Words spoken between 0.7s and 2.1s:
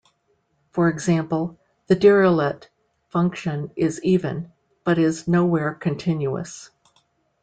For example, the